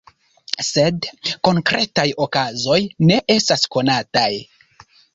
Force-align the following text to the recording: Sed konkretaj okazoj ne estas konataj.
Sed 0.67 1.07
konkretaj 1.49 2.07
okazoj 2.27 2.81
ne 3.13 3.23
estas 3.39 3.71
konataj. 3.79 4.29